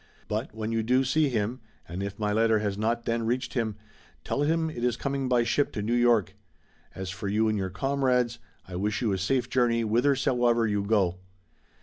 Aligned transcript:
But, 0.27 0.55
when 0.55 0.71
you 0.71 0.81
do 0.81 1.03
see 1.03 1.29
him, 1.29 1.59
and 1.87 2.01
if 2.01 2.17
my 2.17 2.33
letter 2.33 2.57
has 2.57 2.75
not 2.75 3.05
then 3.05 3.23
reached 3.23 3.53
him, 3.53 3.75
tell 4.23 4.41
him 4.41 4.67
it 4.67 4.83
is 4.83 4.97
coming 4.97 5.29
by 5.29 5.43
ship 5.43 5.71
to 5.73 5.83
New 5.83 5.93
York. 5.93 6.33
As 6.95 7.11
for 7.11 7.27
you 7.27 7.47
and 7.47 7.55
your 7.55 7.69
comrades, 7.69 8.39
I 8.67 8.77
wish 8.77 9.03
you 9.03 9.11
a 9.11 9.19
safe 9.19 9.47
journey 9.47 9.81
whithersoever 9.81 10.65
you 10.65 10.81
go. 10.85 11.17